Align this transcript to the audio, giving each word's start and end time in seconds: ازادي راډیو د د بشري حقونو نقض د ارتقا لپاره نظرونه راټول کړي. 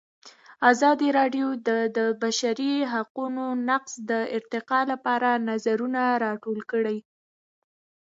ازادي 0.71 1.09
راډیو 1.19 1.47
د 1.67 1.69
د 1.97 1.99
بشري 2.21 2.73
حقونو 2.93 3.45
نقض 3.69 3.93
د 4.09 4.11
ارتقا 4.37 4.79
لپاره 4.91 5.29
نظرونه 5.49 6.01
راټول 6.25 6.59
کړي. 6.71 6.97